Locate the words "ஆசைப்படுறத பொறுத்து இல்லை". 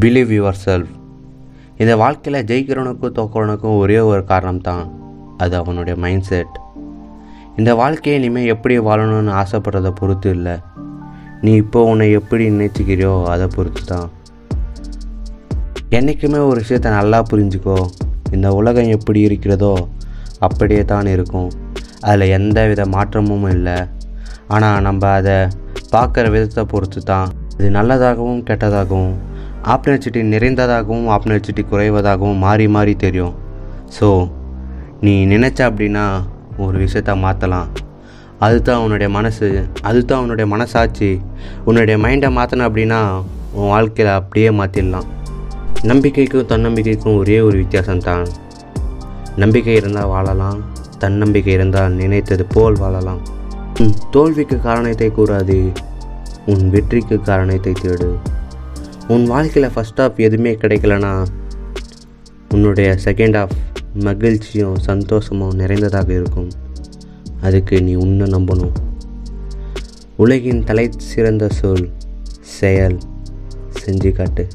9.40-10.54